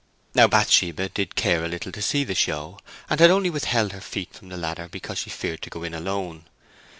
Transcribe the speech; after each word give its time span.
Now 0.33 0.47
Bathsheba 0.47 1.09
did 1.09 1.35
care 1.35 1.63
a 1.63 1.67
little 1.67 1.91
to 1.91 2.01
see 2.01 2.23
the 2.23 2.33
show, 2.33 2.79
and 3.07 3.19
had 3.19 3.29
only 3.29 3.51
withheld 3.51 3.91
her 3.91 4.01
feet 4.01 4.33
from 4.33 4.49
the 4.49 4.57
ladder 4.57 4.87
because 4.89 5.19
she 5.19 5.29
feared 5.29 5.61
to 5.61 5.69
go 5.69 5.83
in 5.83 5.93
alone. 5.93 6.45